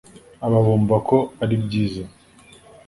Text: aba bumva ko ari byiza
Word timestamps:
aba 0.45 0.59
bumva 0.65 0.95
ko 1.07 1.17
ari 1.43 1.55
byiza 1.63 2.03